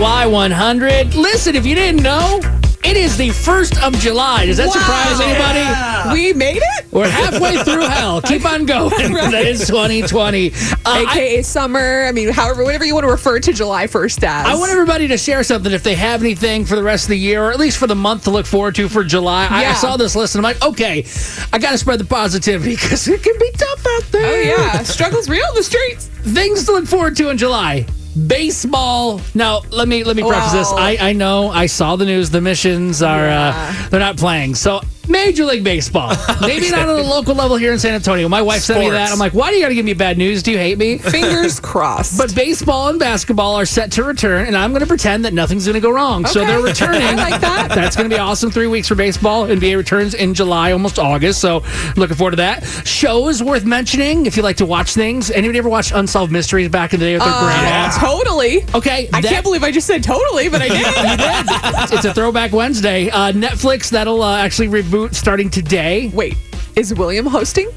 Y100. 0.00 1.14
Listen, 1.14 1.54
if 1.54 1.66
you 1.66 1.74
didn't 1.74 2.02
know, 2.02 2.40
it 2.82 2.96
is 2.96 3.18
the 3.18 3.28
1st 3.28 3.82
of 3.86 3.92
July. 3.98 4.46
Does 4.46 4.56
that 4.56 4.68
Wow. 4.68 4.72
surprise 4.72 5.20
anybody? 5.20 6.14
We 6.14 6.32
made 6.32 6.56
it? 6.56 6.86
We're 6.90 7.06
halfway 7.08 7.62
through 7.62 7.82
hell. 7.82 8.22
Keep 8.26 8.46
on 8.46 8.64
going. 8.64 9.12
That 9.12 9.44
is 9.44 9.66
2020. 9.66 10.52
Uh, 10.52 10.54
I- 10.86 11.00
AKA 11.10 11.42
summer. 11.42 12.06
I 12.08 12.12
mean, 12.12 12.30
however, 12.30 12.64
whatever 12.64 12.86
you 12.86 12.94
want 12.94 13.04
to 13.04 13.10
refer 13.10 13.38
to 13.40 13.52
July 13.52 13.86
1st 13.86 14.24
as. 14.24 14.46
I 14.46 14.54
want 14.54 14.72
everybody 14.72 15.06
to 15.08 15.18
share 15.18 15.42
something 15.42 15.70
if 15.70 15.82
they 15.82 15.94
have 15.94 16.22
anything 16.22 16.64
for 16.64 16.76
the 16.76 16.82
rest 16.82 17.04
of 17.04 17.10
the 17.10 17.18
year, 17.18 17.44
or 17.44 17.50
at 17.52 17.58
least 17.60 17.76
for 17.76 17.86
the 17.86 17.94
month 17.94 18.24
to 18.24 18.30
look 18.30 18.46
forward 18.46 18.74
to 18.76 18.88
for 18.88 19.04
July. 19.04 19.48
I, 19.50 19.66
I 19.66 19.74
saw 19.74 19.98
this 19.98 20.16
list 20.16 20.34
and 20.34 20.44
I'm 20.46 20.50
like, 20.54 20.62
okay, 20.64 21.04
I 21.52 21.58
got 21.58 21.72
to 21.72 21.78
spread 21.78 22.00
the 22.00 22.06
positivity 22.06 22.70
because 22.76 23.06
it 23.06 23.22
can 23.22 23.38
be 23.38 23.50
tough 23.52 23.86
out 23.86 24.04
there. 24.12 24.32
Oh, 24.32 24.40
yeah. 24.40 24.82
Struggle's 24.82 25.28
real 25.28 25.46
in 25.50 25.54
the 25.56 25.62
streets. 25.62 26.06
Things 26.22 26.64
to 26.64 26.72
look 26.72 26.86
forward 26.86 27.14
to 27.18 27.28
in 27.28 27.36
July. 27.36 27.84
Baseball. 28.26 29.20
Now, 29.34 29.60
let 29.70 29.86
me 29.88 30.02
let 30.04 30.16
me 30.16 30.22
preface 30.22 30.52
this. 30.52 30.68
I, 30.72 30.96
I 31.00 31.12
know 31.12 31.48
I 31.48 31.66
saw 31.66 31.96
the 31.96 32.04
news. 32.04 32.30
The 32.30 32.40
missions 32.40 33.02
are 33.02 33.26
Yeah. 33.26 33.52
uh, 33.84 33.88
they're 33.88 34.00
not 34.00 34.16
playing. 34.16 34.54
So 34.56 34.80
Major 35.08 35.44
League 35.44 35.64
Baseball. 35.64 36.12
Maybe 36.40 36.70
not 36.70 36.88
on 36.88 36.96
the 36.96 37.02
local 37.02 37.34
level 37.34 37.56
here 37.56 37.72
in 37.72 37.78
San 37.78 37.94
Antonio. 37.94 38.28
My 38.28 38.42
wife 38.42 38.62
sent 38.62 38.80
me 38.80 38.90
that. 38.90 39.10
I'm 39.10 39.18
like, 39.18 39.32
why 39.34 39.50
do 39.50 39.56
you 39.56 39.62
got 39.62 39.68
to 39.70 39.74
give 39.74 39.84
me 39.84 39.92
bad 39.94 40.16
news? 40.18 40.42
Do 40.42 40.52
you 40.52 40.58
hate 40.58 40.78
me? 40.78 40.98
Fingers 40.98 41.58
crossed. 41.60 42.16
But 42.16 42.34
baseball 42.34 42.88
and 42.88 42.98
basketball 42.98 43.56
are 43.56 43.66
set 43.66 43.90
to 43.92 44.04
return, 44.04 44.46
and 44.46 44.56
I'm 44.56 44.70
going 44.70 44.80
to 44.82 44.86
pretend 44.86 45.24
that 45.24 45.32
nothing's 45.34 45.64
going 45.66 45.74
to 45.74 45.80
go 45.80 45.90
wrong. 45.90 46.26
So 46.26 46.44
they're 46.44 46.60
returning. 46.62 47.02
I 47.02 47.14
like 47.14 47.40
that. 47.40 47.68
That's 47.74 47.96
going 47.96 48.08
to 48.08 48.14
be 48.14 48.20
awesome. 48.20 48.50
Three 48.50 48.66
weeks 48.68 48.88
for 48.88 48.94
baseball. 48.94 49.46
NBA 49.46 49.76
returns 49.76 50.14
in 50.14 50.32
July, 50.34 50.72
almost 50.72 50.98
August. 50.98 51.40
So 51.40 51.64
looking 51.96 52.16
forward 52.16 52.32
to 52.32 52.36
that. 52.38 52.64
Shows 52.86 53.42
worth 53.42 53.64
mentioning 53.64 54.26
if 54.26 54.36
you 54.36 54.42
like 54.42 54.56
to 54.58 54.66
watch 54.66 54.94
things. 54.94 55.30
Anybody 55.30 55.58
ever 55.58 55.68
watch 55.68 55.92
Unsolved 55.92 56.30
Mysteries 56.30 56.68
back 56.68 56.94
in 56.94 57.00
the 57.00 57.06
day 57.06 57.14
with 57.14 57.22
their 57.24 57.32
Uh, 57.32 57.40
great 57.40 57.56
ads? 57.68 57.98
Totally. 57.98 58.64
Okay, 58.74 59.08
I 59.12 59.20
that- 59.20 59.28
can't 59.28 59.42
believe 59.44 59.64
I 59.64 59.70
just 59.72 59.86
said 59.86 60.02
totally, 60.04 60.48
but 60.48 60.62
I 60.62 60.68
did. 60.68 61.92
it's 61.94 62.04
a 62.04 62.14
throwback 62.14 62.52
Wednesday. 62.52 63.10
Uh, 63.10 63.32
Netflix 63.32 63.90
that'll 63.90 64.22
uh, 64.22 64.36
actually 64.38 64.68
reboot 64.68 64.99
starting 65.08 65.50
today. 65.50 66.10
Wait, 66.14 66.36
is 66.76 66.94
William 66.94 67.26
hosting? 67.26 67.70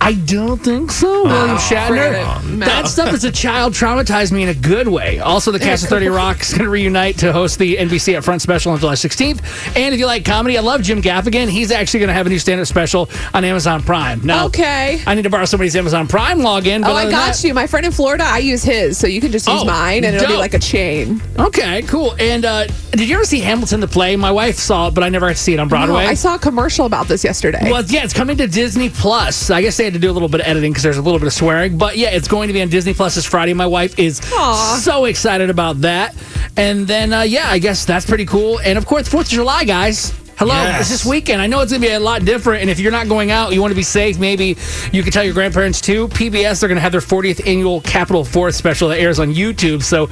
I 0.00 0.12
don't 0.14 0.58
think 0.58 0.90
so. 0.92 1.24
William 1.24 1.56
Shatner. 1.56 2.44
No. 2.56 2.64
That 2.64 2.86
stuff 2.86 3.08
as 3.12 3.24
a 3.24 3.32
child 3.32 3.74
traumatized 3.74 4.30
me 4.32 4.42
in 4.44 4.48
a 4.48 4.54
good 4.54 4.86
way. 4.88 5.18
Also, 5.18 5.50
the 5.50 5.58
cast 5.58 5.82
of 5.84 5.90
30 5.90 6.08
Rock 6.08 6.40
is 6.40 6.50
going 6.52 6.64
to 6.64 6.70
reunite 6.70 7.18
to 7.18 7.32
host 7.32 7.58
the 7.58 7.76
NBC 7.76 8.16
Upfront 8.16 8.40
special 8.40 8.72
on 8.72 8.78
July 8.78 8.94
16th. 8.94 9.76
And 9.76 9.92
if 9.92 9.98
you 10.00 10.06
like 10.06 10.24
comedy, 10.24 10.56
I 10.56 10.60
love 10.60 10.82
Jim 10.82 11.02
Gaffigan. 11.02 11.48
He's 11.48 11.72
actually 11.72 12.00
going 12.00 12.08
to 12.08 12.14
have 12.14 12.26
a 12.26 12.30
new 12.30 12.38
stand 12.38 12.60
up 12.60 12.66
special 12.68 13.10
on 13.34 13.44
Amazon 13.44 13.82
Prime. 13.82 14.20
Now, 14.24 14.46
Okay. 14.46 15.02
I 15.06 15.14
need 15.14 15.22
to 15.22 15.30
borrow 15.30 15.44
somebody's 15.44 15.74
Amazon 15.76 16.06
Prime 16.06 16.38
login. 16.38 16.82
But 16.82 16.92
Oh, 16.92 16.94
I 16.94 17.10
got 17.10 17.34
that- 17.34 17.44
you. 17.44 17.52
My 17.52 17.66
friend 17.66 17.84
in 17.84 17.92
Florida, 17.92 18.24
I 18.24 18.38
use 18.38 18.62
his, 18.62 18.96
so 18.98 19.06
you 19.08 19.20
can 19.20 19.32
just 19.32 19.48
use 19.48 19.62
Oh, 19.62 19.64
mine, 19.64 20.04
and 20.04 20.14
it'll 20.14 20.28
be 20.28 20.36
like 20.36 20.54
a 20.54 20.58
chain. 20.60 21.20
Okay, 21.38 21.82
cool. 21.82 22.14
And 22.20 22.44
uh, 22.44 22.66
did 22.92 23.08
you 23.08 23.16
ever 23.16 23.24
see 23.24 23.40
Hamilton 23.40 23.80
the 23.80 23.88
play? 23.88 24.14
My 24.16 24.30
wife 24.30 24.56
saw 24.58 24.88
it, 24.88 24.94
but 24.94 25.02
I 25.02 25.08
never 25.08 25.26
got 25.26 25.36
to 25.36 25.42
see 25.42 25.54
it 25.54 25.60
on 25.60 25.68
Broadway. 25.68 26.04
No, 26.04 26.10
I 26.10 26.14
saw 26.14 26.36
a 26.36 26.38
commercial 26.38 26.86
about 26.86 27.08
this 27.08 27.24
yesterday. 27.24 27.68
Well, 27.70 27.82
yeah, 27.84 28.04
it's 28.04 28.14
coming 28.14 28.36
to 28.38 28.46
Disney 28.46 28.88
Plus. 28.90 29.50
I 29.50 29.60
guess 29.60 29.76
they 29.76 29.87
had 29.88 29.94
to 29.94 29.98
do 30.00 30.10
a 30.10 30.12
little 30.12 30.28
bit 30.28 30.40
of 30.40 30.46
editing 30.46 30.70
because 30.72 30.82
there's 30.82 30.98
a 30.98 31.02
little 31.02 31.18
bit 31.18 31.26
of 31.26 31.32
swearing. 31.32 31.78
But 31.78 31.96
yeah, 31.96 32.10
it's 32.10 32.28
going 32.28 32.48
to 32.48 32.52
be 32.54 32.62
on 32.62 32.68
Disney 32.68 32.94
Plus 32.94 33.14
this 33.14 33.24
Friday. 33.26 33.54
My 33.54 33.66
wife 33.66 33.98
is 33.98 34.20
Aw. 34.32 34.80
so 34.82 35.06
excited 35.06 35.50
about 35.50 35.80
that. 35.82 36.14
And 36.56 36.86
then, 36.86 37.12
uh, 37.12 37.22
yeah, 37.22 37.48
I 37.48 37.58
guess 37.58 37.84
that's 37.84 38.04
pretty 38.06 38.26
cool. 38.26 38.60
And 38.60 38.76
of 38.78 38.86
course, 38.86 39.08
4th 39.08 39.22
of 39.22 39.28
July, 39.28 39.64
guys. 39.64 40.12
Hello, 40.38 40.54
Yes. 40.54 40.82
it's 40.82 40.90
this 40.90 41.04
weekend. 41.04 41.42
I 41.42 41.46
know 41.48 41.60
it's 41.60 41.72
going 41.72 41.82
to 41.82 41.88
be 41.88 41.92
a 41.92 41.98
lot 41.98 42.24
different. 42.24 42.60
And 42.62 42.70
if 42.70 42.78
you're 42.78 42.92
not 42.92 43.08
going 43.08 43.30
out, 43.32 43.52
you 43.52 43.60
want 43.60 43.72
to 43.72 43.76
be 43.76 43.82
safe, 43.82 44.18
maybe 44.20 44.56
you 44.92 45.02
can 45.02 45.10
tell 45.10 45.24
your 45.24 45.34
grandparents 45.34 45.80
too. 45.80 46.06
PBS, 46.08 46.60
they're 46.60 46.68
going 46.68 46.76
to 46.76 46.80
have 46.80 46.92
their 46.92 47.00
40th 47.00 47.44
annual 47.46 47.80
Capitol 47.80 48.22
4th 48.24 48.54
special 48.54 48.88
that 48.90 49.00
airs 49.00 49.18
on 49.18 49.34
YouTube. 49.34 49.82
So 49.82 50.02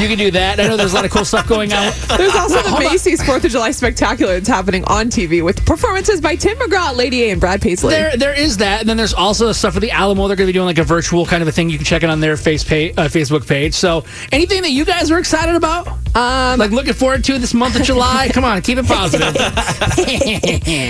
you 0.00 0.08
can 0.08 0.18
do 0.18 0.30
that. 0.32 0.58
I 0.58 0.66
know 0.66 0.76
there's 0.76 0.92
a 0.92 0.96
lot 0.96 1.04
of 1.04 1.10
cool 1.12 1.24
stuff 1.24 1.46
going 1.46 1.72
on. 1.72 1.92
There's 2.16 2.34
also 2.34 2.62
the 2.62 2.70
Hold. 2.70 2.82
Macy's 2.82 3.22
Fourth 3.22 3.44
of 3.44 3.50
July 3.50 3.70
Spectacular 3.70 4.34
that's 4.34 4.48
happening 4.48 4.82
on 4.84 5.08
TV 5.08 5.44
with 5.44 5.64
performances 5.64 6.20
by 6.20 6.34
Tim 6.34 6.56
McGraw, 6.58 6.96
Lady 6.96 7.24
A, 7.24 7.30
and 7.30 7.40
Brad 7.40 7.60
Paisley. 7.62 7.90
There, 7.94 8.16
there 8.16 8.34
is 8.34 8.56
that, 8.56 8.80
and 8.80 8.88
then 8.88 8.96
there's 8.96 9.14
also 9.14 9.46
the 9.46 9.54
stuff 9.54 9.74
for 9.74 9.80
the 9.80 9.90
Alamo. 9.90 10.26
They're 10.26 10.36
going 10.36 10.46
to 10.46 10.52
be 10.52 10.56
doing 10.56 10.66
like 10.66 10.78
a 10.78 10.84
virtual 10.84 11.26
kind 11.26 11.42
of 11.42 11.48
a 11.48 11.52
thing. 11.52 11.70
You 11.70 11.78
can 11.78 11.84
check 11.84 12.02
it 12.02 12.10
on 12.10 12.20
their 12.20 12.36
face 12.36 12.64
page, 12.64 12.94
uh, 12.96 13.04
Facebook 13.08 13.46
page. 13.46 13.74
So, 13.74 14.04
anything 14.32 14.62
that 14.62 14.70
you 14.70 14.84
guys 14.84 15.10
are 15.10 15.18
excited 15.18 15.54
about, 15.54 15.86
Um, 16.16 16.58
like 16.58 16.70
looking 16.70 16.94
forward 16.94 17.22
to 17.24 17.38
this 17.38 17.52
month 17.52 17.76
of 17.76 17.82
July? 17.82 18.28
Come 18.32 18.44
on, 18.44 18.62
keep 18.62 18.78
it 18.78 18.86
positive. 18.86 19.36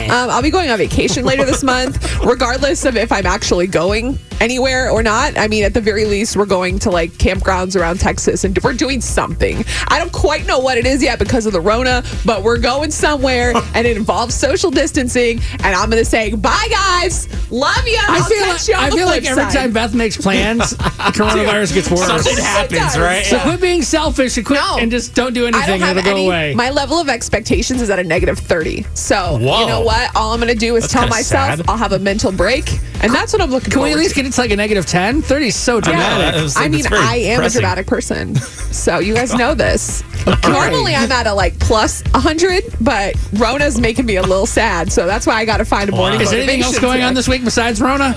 Um, 0.07 0.31
I'll 0.31 0.43
be 0.43 0.51
going 0.51 0.71
on 0.71 0.79
vacation 0.79 1.25
later 1.25 1.45
this 1.45 1.63
month, 1.63 2.21
regardless 2.25 2.85
of 2.85 2.97
if 2.97 3.11
I'm 3.13 3.27
actually 3.27 3.67
going 3.67 4.19
anywhere 4.41 4.91
or 4.91 5.03
not. 5.03 5.37
I 5.39 5.49
mean, 5.49 5.65
at 5.65 5.75
the 5.75 5.81
very 5.81 6.05
least, 6.05 6.37
we're 6.37 6.47
going 6.47 6.79
to 6.81 6.91
like 6.91 7.11
campgrounds 7.13 7.79
around 7.79 7.99
Texas 8.01 8.45
and 8.45 8.57
we're 8.63 8.73
doing 8.75 9.01
something. 9.01 9.65
I 9.89 9.99
don't 9.99 10.13
quite 10.13 10.47
know 10.47 10.59
what 10.59 10.79
it 10.79 10.87
is 10.87 11.03
yet 11.03 11.19
because 11.19 11.47
of 11.47 11.53
the 11.53 11.61
Rona, 11.61 12.05
but 12.25 12.43
we're 12.43 12.59
going 12.59 12.91
somewhere 12.91 13.53
and 13.75 13.87
it 13.87 13.97
involves 13.97 14.35
social 14.35 14.71
distancing. 14.71 15.41
And 15.65 15.75
I'm 15.75 15.91
going 15.91 16.03
to 16.03 16.09
say, 16.09 16.35
bye, 16.35 16.69
guys. 16.71 17.29
Love 17.51 17.87
you. 17.87 17.99
I 17.99 18.19
I'll 18.19 18.25
feel, 18.25 18.45
catch 18.45 18.69
you 18.69 18.75
like, 18.75 18.83
on 18.83 18.87
I 18.87 18.91
the 18.91 18.97
feel 18.97 19.07
like 19.07 19.25
every 19.25 19.43
side. 19.45 19.53
time 19.53 19.73
Beth 19.73 19.95
makes 19.95 20.17
plans, 20.17 20.75
coronavirus 20.75 21.75
gets 21.75 21.91
worse. 21.91 22.07
Something 22.07 22.37
happens, 22.45 22.99
right? 22.99 23.25
So 23.25 23.39
quit 23.41 23.61
being 23.61 23.83
selfish 23.83 24.37
and 24.37 24.47
quit 24.47 24.61
No. 24.61 24.79
and 24.79 24.91
just 24.91 25.15
don't 25.17 25.33
do 25.33 25.47
I 25.47 25.51
don't 25.51 25.61
anything 25.63 25.81
have 25.81 25.97
and 25.97 26.07
it'll 26.07 26.19
go 26.21 26.27
away. 26.27 26.55
My 26.55 26.69
level 26.69 26.99
of 26.99 27.09
expectations 27.09 27.81
is 27.81 27.89
at 27.89 27.99
a 27.99 28.05
negative 28.05 28.39
30. 28.39 28.85
So, 28.93 29.39
Whoa. 29.41 29.61
you 29.61 29.67
know 29.67 29.81
what? 29.81 30.15
All 30.15 30.33
I'm 30.35 30.41
going 30.41 30.53
to 30.53 30.59
do 30.59 30.77
is 30.77 30.83
That's 30.85 30.93
tell 30.93 31.09
myself 31.09 31.57
sad. 31.57 31.63
I'll 31.69 31.79
have 31.79 31.93
a 31.93 31.99
mental 31.99 32.31
break. 32.31 32.71
And 33.03 33.13
that's 33.13 33.33
what 33.33 33.41
I'm 33.41 33.51
looking 33.51 33.71
for. 33.71 33.77
Can 33.79 33.83
we 33.83 33.93
at 33.93 33.97
least 33.99 34.11
to. 34.11 34.17
get 34.17 34.27
it 34.27 34.33
to 34.35 34.41
like 34.43 34.51
a 34.51 34.57
negative 34.57 34.85
10? 34.85 35.23
30 35.23 35.47
is 35.47 35.57
so 35.57 35.81
dramatic. 35.81 36.35
that 36.35 36.43
was- 36.43 36.57
I 36.57 36.69
mean, 36.69 36.85
I 36.93 37.17
am 37.17 37.37
depressing. 37.37 37.59
a 37.59 37.61
dramatic 37.63 37.87
person. 37.87 38.35
So 38.37 38.99
you 38.99 39.15
guys 39.15 39.33
know 39.35 39.55
this. 39.55 40.05
Normally 40.45 40.95
I'm 40.95 41.11
at 41.11 41.27
a 41.27 41.33
like 41.33 41.59
plus 41.61 42.03
100, 42.13 42.65
but 42.83 43.15
Rona's 43.35 43.81
making 43.81 44.05
me 44.05 44.17
a 44.17 44.23
little 44.23 44.47
sad. 44.47 44.93
So 44.93 45.07
that's 45.07 45.27
why 45.27 45.35
I 45.37 45.47
got 45.47 45.57
to 45.59 45.65
find 45.65 45.89
a 45.89 45.93
morning 45.97 46.21
Is 46.21 46.31
there 46.31 46.41
anything 46.41 46.61
else 46.63 46.75
motivation 46.75 46.89
going 46.91 47.03
on 47.03 47.15
this 47.15 47.27
week 47.27 47.43
besides 47.43 47.81
Rona? 47.81 48.15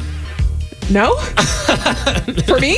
No? 0.91 1.15
For 2.45 2.59
me? 2.59 2.77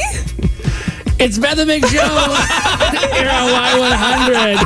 It's 1.24 1.38
Beth 1.38 1.60
and 1.60 1.68
Big 1.68 1.86
Show 1.88 2.00
here 2.00 3.30
on 3.30 3.54
Y100. 3.54 4.66